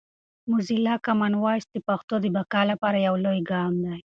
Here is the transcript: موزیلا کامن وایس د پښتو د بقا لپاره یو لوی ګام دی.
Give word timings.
موزیلا 0.49 0.95
کامن 1.05 1.33
وایس 1.37 1.65
د 1.71 1.77
پښتو 1.87 2.15
د 2.21 2.25
بقا 2.35 2.61
لپاره 2.71 2.97
یو 3.07 3.15
لوی 3.25 3.39
ګام 3.51 3.73
دی. 3.83 3.97